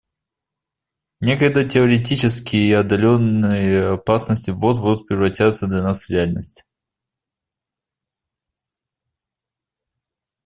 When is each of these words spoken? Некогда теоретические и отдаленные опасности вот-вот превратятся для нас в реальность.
Некогда 1.19 1.63
теоретические 1.63 2.69
и 2.69 2.73
отдаленные 2.73 3.89
опасности 3.89 4.49
вот-вот 4.49 5.05
превратятся 5.05 5.67
для 5.67 5.83
нас 5.83 6.05
в 6.05 6.09
реальность. 6.09 6.65